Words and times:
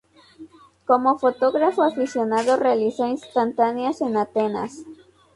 Como 0.87 1.19
fotógrafo 1.19 1.83
aficionado 1.83 2.57
realizó 2.57 3.05
instantáneas 3.05 4.01
en 4.01 4.17
Atenas. 4.17 4.83